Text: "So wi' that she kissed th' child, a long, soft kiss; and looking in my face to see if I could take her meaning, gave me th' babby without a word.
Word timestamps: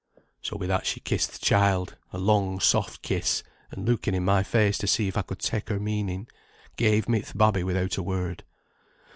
"So 0.41 0.57
wi' 0.57 0.65
that 0.65 0.87
she 0.87 0.99
kissed 0.99 1.35
th' 1.35 1.41
child, 1.43 1.95
a 2.11 2.17
long, 2.17 2.59
soft 2.59 3.03
kiss; 3.03 3.43
and 3.69 3.85
looking 3.87 4.15
in 4.15 4.25
my 4.25 4.41
face 4.41 4.79
to 4.79 4.87
see 4.87 5.07
if 5.07 5.15
I 5.15 5.21
could 5.21 5.37
take 5.37 5.69
her 5.69 5.79
meaning, 5.79 6.27
gave 6.75 7.07
me 7.07 7.21
th' 7.21 7.37
babby 7.37 7.63
without 7.63 7.97
a 7.97 8.01
word. 8.01 8.43